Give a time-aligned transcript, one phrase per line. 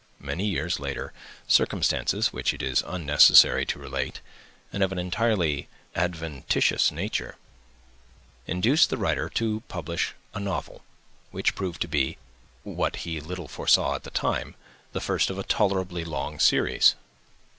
[0.19, 1.13] Many years later,
[1.47, 4.19] circumstances, which it is unnecessary to relate,
[4.73, 7.35] and of an entirely adventitious nature,
[8.47, 10.81] induced the writer to publish a novel,
[11.29, 12.17] which proved to be,
[12.63, 14.55] what he little foresaw at the time,
[14.91, 16.95] the first of a tolerably long series.